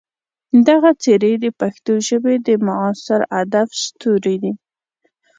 دغه 0.67 0.89
څېرې 1.01 1.33
د 1.43 1.45
پښتو 1.59 1.93
ژبې 2.07 2.35
د 2.47 2.49
معاصر 2.65 3.21
ادب 3.41 3.67
ستوري 3.83 4.35
دي. 4.43 4.53